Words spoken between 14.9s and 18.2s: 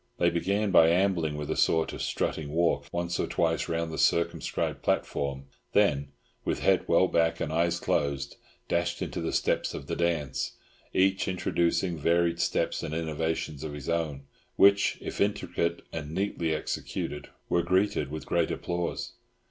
if intricate and neatly executed, were greeted